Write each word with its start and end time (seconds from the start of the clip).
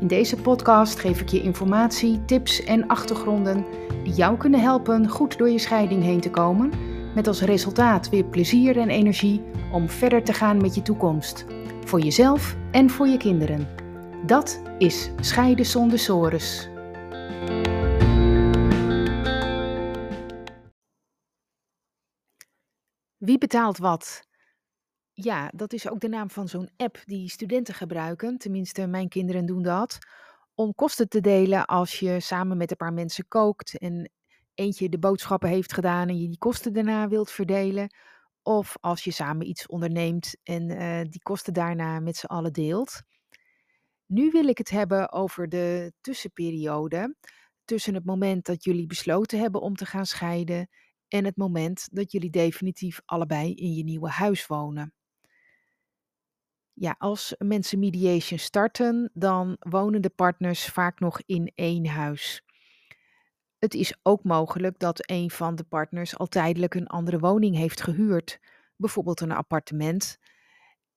In 0.00 0.06
deze 0.06 0.36
podcast 0.36 0.98
geef 0.98 1.20
ik 1.20 1.28
je 1.28 1.42
informatie, 1.42 2.24
tips 2.24 2.64
en 2.64 2.86
achtergronden 2.86 3.64
die 4.04 4.12
jou 4.12 4.36
kunnen 4.36 4.60
helpen 4.60 5.08
goed 5.08 5.38
door 5.38 5.50
je 5.50 5.58
scheiding 5.58 6.02
heen 6.02 6.20
te 6.20 6.30
komen, 6.30 6.72
met 7.14 7.26
als 7.26 7.40
resultaat 7.40 8.08
weer 8.08 8.24
plezier 8.24 8.78
en 8.78 8.88
energie 8.88 9.42
om 9.72 9.88
verder 9.88 10.24
te 10.24 10.32
gaan 10.32 10.56
met 10.60 10.74
je 10.74 10.82
toekomst, 10.82 11.44
voor 11.84 12.00
jezelf 12.00 12.56
en 12.70 12.90
voor 12.90 13.06
je 13.06 13.16
kinderen. 13.16 13.68
Dat 14.26 14.62
is 14.78 15.10
Scheiden 15.20 15.66
zonder 15.66 15.98
sores. 15.98 16.68
Wie 23.16 23.38
betaalt 23.38 23.78
wat? 23.78 24.27
Ja, 25.20 25.50
dat 25.54 25.72
is 25.72 25.88
ook 25.88 26.00
de 26.00 26.08
naam 26.08 26.30
van 26.30 26.48
zo'n 26.48 26.70
app 26.76 27.02
die 27.04 27.30
studenten 27.30 27.74
gebruiken. 27.74 28.38
Tenminste, 28.38 28.86
mijn 28.86 29.08
kinderen 29.08 29.46
doen 29.46 29.62
dat. 29.62 29.98
Om 30.54 30.74
kosten 30.74 31.08
te 31.08 31.20
delen 31.20 31.66
als 31.66 31.98
je 31.98 32.20
samen 32.20 32.56
met 32.56 32.70
een 32.70 32.76
paar 32.76 32.92
mensen 32.92 33.28
kookt 33.28 33.78
en 33.78 34.10
eentje 34.54 34.88
de 34.88 34.98
boodschappen 34.98 35.48
heeft 35.48 35.72
gedaan 35.72 36.08
en 36.08 36.20
je 36.20 36.28
die 36.28 36.38
kosten 36.38 36.72
daarna 36.72 37.08
wilt 37.08 37.30
verdelen. 37.30 37.94
Of 38.42 38.76
als 38.80 39.04
je 39.04 39.10
samen 39.10 39.48
iets 39.48 39.66
onderneemt 39.66 40.36
en 40.42 40.70
uh, 40.70 41.00
die 41.02 41.22
kosten 41.22 41.52
daarna 41.52 42.00
met 42.00 42.16
z'n 42.16 42.26
allen 42.26 42.52
deelt. 42.52 43.02
Nu 44.06 44.30
wil 44.30 44.48
ik 44.48 44.58
het 44.58 44.70
hebben 44.70 45.12
over 45.12 45.48
de 45.48 45.92
tussenperiode 46.00 47.16
tussen 47.64 47.94
het 47.94 48.04
moment 48.04 48.46
dat 48.46 48.64
jullie 48.64 48.86
besloten 48.86 49.38
hebben 49.40 49.60
om 49.60 49.74
te 49.74 49.86
gaan 49.86 50.06
scheiden 50.06 50.68
en 51.08 51.24
het 51.24 51.36
moment 51.36 51.88
dat 51.92 52.12
jullie 52.12 52.30
definitief 52.30 53.00
allebei 53.04 53.54
in 53.54 53.74
je 53.74 53.84
nieuwe 53.84 54.08
huis 54.08 54.46
wonen. 54.46 54.92
Ja, 56.80 56.94
als 56.98 57.34
mensen 57.38 57.78
mediation 57.78 58.38
starten, 58.38 59.10
dan 59.14 59.56
wonen 59.58 60.02
de 60.02 60.10
partners 60.10 60.66
vaak 60.66 61.00
nog 61.00 61.20
in 61.26 61.52
één 61.54 61.86
huis. 61.86 62.42
Het 63.58 63.74
is 63.74 63.98
ook 64.02 64.24
mogelijk 64.24 64.78
dat 64.78 65.10
een 65.10 65.30
van 65.30 65.54
de 65.56 65.64
partners 65.64 66.18
al 66.18 66.26
tijdelijk 66.26 66.74
een 66.74 66.86
andere 66.86 67.18
woning 67.18 67.56
heeft 67.56 67.82
gehuurd, 67.82 68.40
bijvoorbeeld 68.76 69.20
een 69.20 69.32
appartement. 69.32 70.18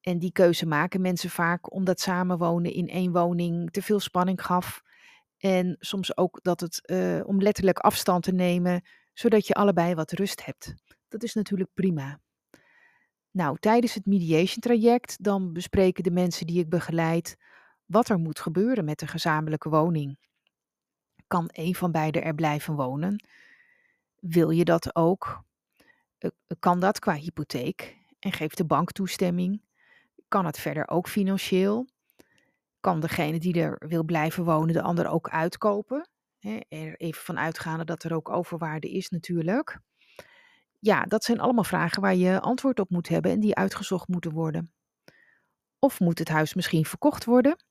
En 0.00 0.18
die 0.18 0.32
keuze 0.32 0.66
maken 0.66 1.00
mensen 1.00 1.30
vaak 1.30 1.72
omdat 1.72 2.00
samenwonen 2.00 2.72
in 2.72 2.88
één 2.88 3.12
woning 3.12 3.70
te 3.70 3.82
veel 3.82 4.00
spanning 4.00 4.42
gaf. 4.42 4.82
En 5.38 5.76
soms 5.78 6.16
ook 6.16 6.38
dat 6.42 6.60
het 6.60 6.80
uh, 6.90 7.20
om 7.26 7.40
letterlijk 7.40 7.78
afstand 7.78 8.22
te 8.22 8.32
nemen, 8.32 8.86
zodat 9.12 9.46
je 9.46 9.54
allebei 9.54 9.94
wat 9.94 10.12
rust 10.12 10.44
hebt. 10.44 10.74
Dat 11.08 11.22
is 11.22 11.34
natuurlijk 11.34 11.70
prima. 11.74 12.20
Nou, 13.36 13.56
tijdens 13.58 13.94
het 13.94 14.06
mediation 14.06 14.60
traject 14.60 15.24
dan 15.24 15.52
bespreken 15.52 16.02
de 16.02 16.10
mensen 16.10 16.46
die 16.46 16.58
ik 16.58 16.68
begeleid 16.68 17.36
wat 17.86 18.08
er 18.08 18.18
moet 18.18 18.40
gebeuren 18.40 18.84
met 18.84 18.98
de 18.98 19.06
gezamenlijke 19.06 19.68
woning. 19.68 20.18
Kan 21.26 21.48
een 21.52 21.74
van 21.74 21.92
beiden 21.92 22.22
er 22.22 22.34
blijven 22.34 22.74
wonen? 22.74 23.26
Wil 24.20 24.50
je 24.50 24.64
dat 24.64 24.96
ook? 24.96 25.44
Eh, 26.18 26.30
kan 26.58 26.80
dat 26.80 26.98
qua 26.98 27.14
hypotheek? 27.14 27.96
En 28.18 28.32
geeft 28.32 28.56
de 28.56 28.64
bank 28.64 28.92
toestemming? 28.92 29.62
Kan 30.28 30.46
het 30.46 30.58
verder 30.58 30.88
ook 30.88 31.08
financieel? 31.08 31.88
Kan 32.80 33.00
degene 33.00 33.38
die 33.38 33.60
er 33.60 33.82
wil 33.88 34.04
blijven 34.04 34.44
wonen 34.44 34.74
de 34.74 34.82
ander 34.82 35.08
ook 35.08 35.28
uitkopen? 35.28 36.08
er 36.68 36.96
even 36.96 37.22
van 37.22 37.38
uitgaande 37.38 37.84
dat 37.84 38.02
er 38.02 38.14
ook 38.14 38.28
overwaarde 38.28 38.90
is 38.90 39.08
natuurlijk. 39.08 39.80
Ja, 40.78 41.04
dat 41.04 41.24
zijn 41.24 41.40
allemaal 41.40 41.64
vragen 41.64 42.02
waar 42.02 42.14
je 42.14 42.40
antwoord 42.40 42.80
op 42.80 42.90
moet 42.90 43.08
hebben 43.08 43.30
en 43.30 43.40
die 43.40 43.54
uitgezocht 43.54 44.08
moeten 44.08 44.32
worden. 44.32 44.72
Of 45.78 46.00
moet 46.00 46.18
het 46.18 46.28
huis 46.28 46.54
misschien 46.54 46.84
verkocht 46.84 47.24
worden? 47.24 47.64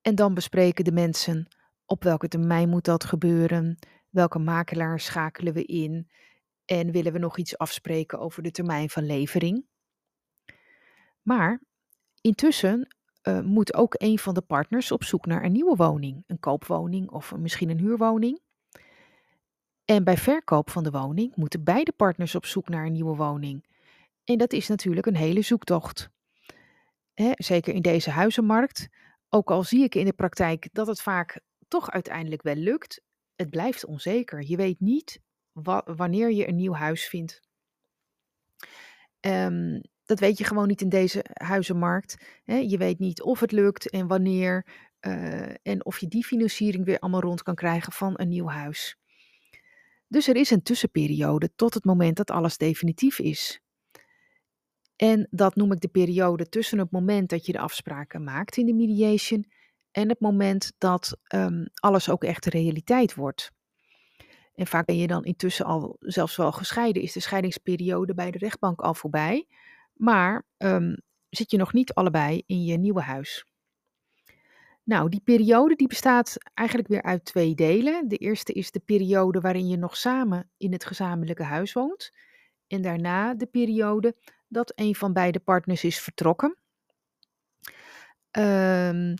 En 0.00 0.14
dan 0.14 0.34
bespreken 0.34 0.84
de 0.84 0.92
mensen 0.92 1.48
op 1.86 2.02
welke 2.02 2.28
termijn 2.28 2.68
moet 2.68 2.84
dat 2.84 3.04
gebeuren, 3.04 3.78
welke 4.10 4.38
makelaar 4.38 5.00
schakelen 5.00 5.52
we 5.52 5.64
in 5.64 6.10
en 6.64 6.90
willen 6.90 7.12
we 7.12 7.18
nog 7.18 7.38
iets 7.38 7.58
afspreken 7.58 8.18
over 8.18 8.42
de 8.42 8.50
termijn 8.50 8.90
van 8.90 9.06
levering. 9.06 9.66
Maar 11.22 11.60
intussen 12.20 12.96
uh, 13.22 13.40
moet 13.40 13.74
ook 13.74 13.94
een 13.98 14.18
van 14.18 14.34
de 14.34 14.40
partners 14.42 14.92
op 14.92 15.04
zoek 15.04 15.26
naar 15.26 15.44
een 15.44 15.52
nieuwe 15.52 15.76
woning, 15.76 16.24
een 16.26 16.40
koopwoning 16.40 17.10
of 17.10 17.36
misschien 17.36 17.70
een 17.70 17.78
huurwoning. 17.78 18.40
En 19.84 20.04
bij 20.04 20.16
verkoop 20.16 20.70
van 20.70 20.82
de 20.82 20.90
woning 20.90 21.36
moeten 21.36 21.64
beide 21.64 21.92
partners 21.92 22.34
op 22.34 22.46
zoek 22.46 22.68
naar 22.68 22.86
een 22.86 22.92
nieuwe 22.92 23.16
woning. 23.16 23.66
En 24.24 24.38
dat 24.38 24.52
is 24.52 24.68
natuurlijk 24.68 25.06
een 25.06 25.16
hele 25.16 25.42
zoektocht. 25.42 26.10
Zeker 27.34 27.74
in 27.74 27.82
deze 27.82 28.10
huizenmarkt. 28.10 28.88
Ook 29.28 29.50
al 29.50 29.62
zie 29.62 29.82
ik 29.82 29.94
in 29.94 30.04
de 30.04 30.12
praktijk 30.12 30.68
dat 30.72 30.86
het 30.86 31.00
vaak 31.00 31.40
toch 31.68 31.90
uiteindelijk 31.90 32.42
wel 32.42 32.54
lukt, 32.54 33.02
het 33.34 33.50
blijft 33.50 33.84
onzeker. 33.84 34.42
Je 34.46 34.56
weet 34.56 34.80
niet 34.80 35.20
wanneer 35.84 36.32
je 36.32 36.48
een 36.48 36.56
nieuw 36.56 36.74
huis 36.74 37.08
vindt. 37.08 37.40
Um, 39.20 39.80
dat 40.04 40.20
weet 40.20 40.38
je 40.38 40.44
gewoon 40.44 40.68
niet 40.68 40.80
in 40.80 40.88
deze 40.88 41.24
huizenmarkt. 41.32 42.26
Je 42.44 42.76
weet 42.78 42.98
niet 42.98 43.22
of 43.22 43.40
het 43.40 43.52
lukt 43.52 43.90
en 43.90 44.06
wanneer. 44.06 44.66
Uh, 45.00 45.54
en 45.62 45.84
of 45.84 45.98
je 45.98 46.08
die 46.08 46.24
financiering 46.24 46.84
weer 46.84 46.98
allemaal 46.98 47.20
rond 47.20 47.42
kan 47.42 47.54
krijgen 47.54 47.92
van 47.92 48.12
een 48.16 48.28
nieuw 48.28 48.48
huis. 48.48 48.96
Dus 50.12 50.28
er 50.28 50.36
is 50.36 50.50
een 50.50 50.62
tussenperiode 50.62 51.54
tot 51.56 51.74
het 51.74 51.84
moment 51.84 52.16
dat 52.16 52.30
alles 52.30 52.56
definitief 52.56 53.18
is. 53.18 53.60
En 54.96 55.26
dat 55.30 55.56
noem 55.56 55.72
ik 55.72 55.80
de 55.80 55.88
periode 55.88 56.48
tussen 56.48 56.78
het 56.78 56.90
moment 56.90 57.28
dat 57.28 57.46
je 57.46 57.52
de 57.52 57.58
afspraken 57.58 58.24
maakt 58.24 58.56
in 58.56 58.66
de 58.66 58.74
mediation 58.74 59.46
en 59.90 60.08
het 60.08 60.20
moment 60.20 60.72
dat 60.78 61.16
um, 61.34 61.66
alles 61.74 62.08
ook 62.08 62.24
echt 62.24 62.46
realiteit 62.46 63.14
wordt. 63.14 63.50
En 64.54 64.66
vaak 64.66 64.86
ben 64.86 64.96
je 64.96 65.06
dan 65.06 65.24
intussen 65.24 65.64
al 65.64 65.96
zelfs 65.98 66.36
wel 66.36 66.52
gescheiden, 66.52 67.02
is 67.02 67.12
de 67.12 67.20
scheidingsperiode 67.20 68.14
bij 68.14 68.30
de 68.30 68.38
rechtbank 68.38 68.80
al 68.80 68.94
voorbij, 68.94 69.46
maar 69.92 70.46
um, 70.58 70.96
zit 71.28 71.50
je 71.50 71.56
nog 71.56 71.72
niet 71.72 71.94
allebei 71.94 72.42
in 72.46 72.64
je 72.64 72.76
nieuwe 72.76 73.02
huis. 73.02 73.46
Nou, 74.84 75.08
die 75.08 75.20
periode 75.24 75.74
die 75.74 75.88
bestaat 75.88 76.36
eigenlijk 76.54 76.88
weer 76.88 77.02
uit 77.02 77.24
twee 77.24 77.54
delen. 77.54 78.08
De 78.08 78.16
eerste 78.16 78.52
is 78.52 78.70
de 78.70 78.80
periode 78.80 79.40
waarin 79.40 79.68
je 79.68 79.76
nog 79.76 79.96
samen 79.96 80.50
in 80.56 80.72
het 80.72 80.84
gezamenlijke 80.84 81.42
huis 81.42 81.72
woont. 81.72 82.12
En 82.66 82.82
daarna 82.82 83.34
de 83.34 83.46
periode 83.46 84.16
dat 84.48 84.72
een 84.74 84.94
van 84.94 85.12
beide 85.12 85.40
partners 85.40 85.84
is 85.84 86.00
vertrokken. 86.00 86.56
Um, 88.38 89.14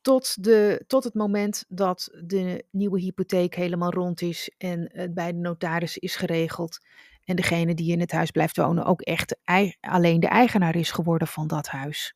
tot, 0.00 0.44
de, 0.44 0.84
tot 0.86 1.04
het 1.04 1.14
moment 1.14 1.64
dat 1.68 2.10
de 2.24 2.64
nieuwe 2.70 3.00
hypotheek 3.00 3.54
helemaal 3.54 3.90
rond 3.90 4.20
is 4.20 4.54
en 4.58 4.90
het 4.92 5.14
bij 5.14 5.32
de 5.32 5.38
notaris 5.38 5.98
is 5.98 6.16
geregeld. 6.16 6.78
En 7.24 7.36
degene 7.36 7.74
die 7.74 7.92
in 7.92 8.00
het 8.00 8.12
huis 8.12 8.30
blijft 8.30 8.56
wonen 8.56 8.84
ook 8.84 9.00
echt 9.00 9.36
alleen 9.80 10.20
de 10.20 10.28
eigenaar 10.28 10.76
is 10.76 10.90
geworden 10.90 11.28
van 11.28 11.46
dat 11.46 11.68
huis. 11.68 12.14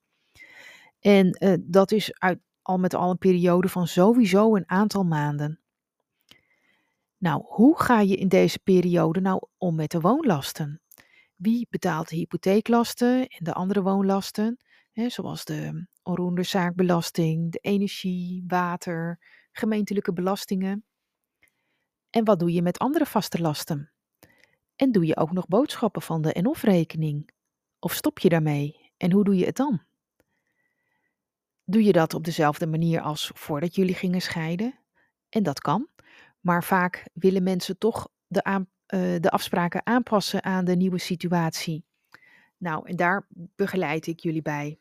En 1.07 1.37
uh, 1.39 1.55
dat 1.61 1.93
is 1.93 2.19
uit, 2.19 2.41
al 2.63 2.79
met 2.79 2.95
al 2.95 3.11
een 3.11 3.19
periode 3.19 3.69
van 3.69 3.87
sowieso 3.87 4.57
een 4.57 4.69
aantal 4.71 5.05
maanden. 5.05 5.61
Nou, 7.17 7.43
hoe 7.47 7.81
ga 7.81 8.01
je 8.01 8.17
in 8.17 8.29
deze 8.29 8.59
periode 8.59 9.21
nou 9.21 9.43
om 9.59 9.75
met 9.75 9.91
de 9.91 10.01
woonlasten? 10.01 10.81
Wie 11.35 11.67
betaalt 11.71 12.09
de 12.09 12.17
hypotheeklasten 12.17 13.27
en 13.27 13.45
de 13.45 13.53
andere 13.53 13.83
woonlasten, 13.83 14.57
hè, 14.93 15.09
zoals 15.09 15.45
de 15.45 15.87
onroerende 16.03 16.43
zaakbelasting, 16.43 17.53
de 17.53 17.59
energie, 17.59 18.45
water, 18.47 19.19
gemeentelijke 19.53 20.13
belastingen? 20.13 20.85
En 22.11 22.25
wat 22.25 22.39
doe 22.39 22.53
je 22.53 22.63
met 22.63 22.79
andere 22.79 23.07
vaste 23.07 23.41
lasten? 23.41 23.93
En 24.77 24.93
doe 24.93 25.07
je 25.07 25.17
ook 25.17 25.33
nog 25.33 25.49
boodschappen 25.49 26.03
van 26.03 26.23
de 26.23 26.33
en-of 26.33 26.63
rekening? 26.63 27.31
Of 27.79 27.93
stop 27.93 28.19
je 28.19 28.29
daarmee? 28.29 28.93
En 28.97 29.13
hoe 29.13 29.25
doe 29.25 29.37
je 29.37 29.45
het 29.45 29.57
dan? 29.57 29.83
Doe 31.65 31.85
je 31.85 31.93
dat 31.93 32.15
op 32.15 32.25
dezelfde 32.25 32.67
manier 32.67 33.01
als 33.01 33.31
voordat 33.35 33.75
jullie 33.75 33.95
gingen 33.95 34.21
scheiden? 34.21 34.79
En 35.29 35.43
dat 35.43 35.61
kan, 35.61 35.89
maar 36.41 36.65
vaak 36.65 37.09
willen 37.13 37.43
mensen 37.43 37.79
toch 37.79 38.09
de, 38.27 38.67
uh, 38.95 39.15
de 39.21 39.31
afspraken 39.31 39.87
aanpassen 39.87 40.43
aan 40.45 40.65
de 40.65 40.77
nieuwe 40.77 40.99
situatie. 40.99 41.85
Nou, 42.57 42.89
en 42.89 42.97
daar 42.97 43.27
begeleid 43.31 44.07
ik 44.07 44.21
jullie 44.21 44.43
bij. 44.43 44.79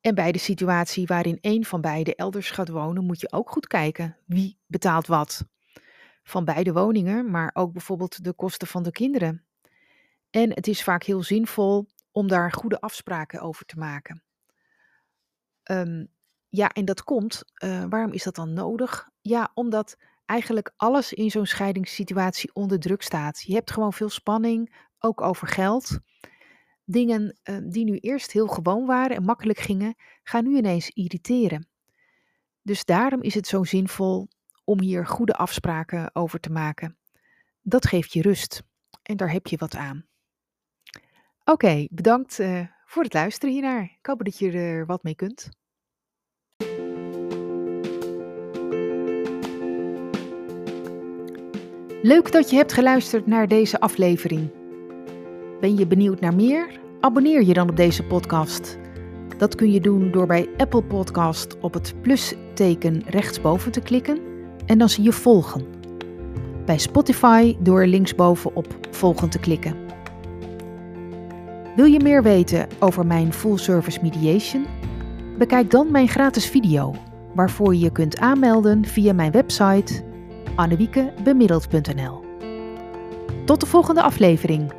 En 0.00 0.14
bij 0.14 0.32
de 0.32 0.38
situatie 0.38 1.06
waarin 1.06 1.38
een 1.40 1.64
van 1.64 1.80
beiden 1.80 2.14
elders 2.14 2.50
gaat 2.50 2.68
wonen, 2.68 3.04
moet 3.04 3.20
je 3.20 3.32
ook 3.32 3.50
goed 3.50 3.66
kijken 3.66 4.16
wie 4.26 4.58
betaalt 4.66 5.06
wat. 5.06 5.44
Van 6.22 6.44
beide 6.44 6.72
woningen, 6.72 7.30
maar 7.30 7.50
ook 7.54 7.72
bijvoorbeeld 7.72 8.24
de 8.24 8.32
kosten 8.32 8.68
van 8.68 8.82
de 8.82 8.92
kinderen. 8.92 9.44
En 10.30 10.50
het 10.50 10.66
is 10.66 10.82
vaak 10.82 11.02
heel 11.02 11.22
zinvol 11.22 11.86
om 12.10 12.28
daar 12.28 12.52
goede 12.52 12.80
afspraken 12.80 13.40
over 13.40 13.64
te 13.64 13.78
maken. 13.78 14.22
Ehm, 15.62 16.04
ja, 16.48 16.68
en 16.68 16.84
dat 16.84 17.02
komt. 17.02 17.42
eh, 17.54 17.84
waarom 17.88 18.12
is 18.12 18.22
dat 18.22 18.34
dan 18.34 18.52
nodig? 18.52 19.08
Ja, 19.20 19.50
omdat 19.54 19.96
eigenlijk 20.26 20.72
alles 20.76 21.12
in 21.12 21.30
zo'n 21.30 21.46
scheidingssituatie 21.46 22.50
onder 22.54 22.78
druk 22.80 23.02
staat. 23.02 23.42
Je 23.42 23.54
hebt 23.54 23.70
gewoon 23.70 23.92
veel 23.92 24.08
spanning, 24.08 24.74
ook 24.98 25.20
over 25.20 25.46
geld. 25.48 25.98
Dingen 26.84 27.38
eh, 27.42 27.56
die 27.62 27.84
nu 27.84 27.96
eerst 27.96 28.32
heel 28.32 28.46
gewoon 28.46 28.86
waren 28.86 29.16
en 29.16 29.24
makkelijk 29.24 29.58
gingen, 29.58 29.94
gaan 30.22 30.44
nu 30.44 30.56
ineens 30.56 30.90
irriteren. 30.90 31.68
Dus 32.62 32.84
daarom 32.84 33.22
is 33.22 33.34
het 33.34 33.46
zo 33.46 33.64
zinvol 33.64 34.28
om 34.64 34.80
hier 34.80 35.06
goede 35.06 35.34
afspraken 35.34 36.14
over 36.14 36.40
te 36.40 36.50
maken. 36.50 36.96
Dat 37.62 37.86
geeft 37.86 38.12
je 38.12 38.22
rust 38.22 38.62
en 39.02 39.16
daar 39.16 39.32
heb 39.32 39.46
je 39.46 39.56
wat 39.56 39.76
aan. 39.76 40.06
Oké, 41.44 41.86
bedankt 41.90 42.38
eh, 42.38 42.66
voor 42.92 43.02
het 43.02 43.14
luisteren 43.14 43.54
hiernaar. 43.54 43.82
Ik 43.82 44.06
hoop 44.06 44.24
dat 44.24 44.38
je 44.38 44.50
er 44.50 44.86
wat 44.86 45.02
mee 45.02 45.14
kunt. 45.14 45.48
Leuk 52.02 52.32
dat 52.32 52.50
je 52.50 52.56
hebt 52.56 52.72
geluisterd 52.72 53.26
naar 53.26 53.48
deze 53.48 53.80
aflevering. 53.80 54.50
Ben 55.60 55.76
je 55.76 55.86
benieuwd 55.86 56.20
naar 56.20 56.34
meer? 56.34 56.80
Abonneer 57.00 57.42
je 57.42 57.54
dan 57.54 57.70
op 57.70 57.76
deze 57.76 58.04
podcast. 58.04 58.78
Dat 59.38 59.54
kun 59.54 59.72
je 59.72 59.80
doen 59.80 60.10
door 60.10 60.26
bij 60.26 60.48
Apple 60.56 60.82
Podcast 60.82 61.58
op 61.60 61.74
het 61.74 61.94
plusteken 62.02 63.02
rechtsboven 63.06 63.72
te 63.72 63.80
klikken 63.80 64.20
en 64.66 64.78
dan 64.78 64.88
zie 64.88 65.04
je 65.04 65.12
volgen. 65.12 65.66
Bij 66.64 66.78
Spotify 66.78 67.56
door 67.58 67.86
linksboven 67.86 68.54
op 68.54 68.66
volgen 68.90 69.30
te 69.30 69.38
klikken. 69.38 69.91
Wil 71.76 71.84
je 71.84 72.00
meer 72.00 72.22
weten 72.22 72.68
over 72.78 73.06
mijn 73.06 73.32
full 73.32 73.56
service 73.56 73.98
mediation? 74.02 74.66
Bekijk 75.38 75.70
dan 75.70 75.90
mijn 75.90 76.08
gratis 76.08 76.46
video, 76.46 76.94
waarvoor 77.34 77.74
je 77.74 77.80
je 77.80 77.92
kunt 77.92 78.18
aanmelden 78.18 78.84
via 78.84 79.12
mijn 79.12 79.32
website 79.32 80.04
annewiekebemiddeld.nl. 80.54 82.24
Tot 83.44 83.60
de 83.60 83.66
volgende 83.66 84.02
aflevering. 84.02 84.72